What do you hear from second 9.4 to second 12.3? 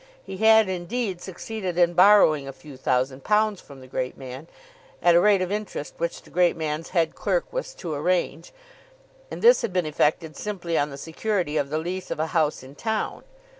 this had been effected simply on the security of the lease of a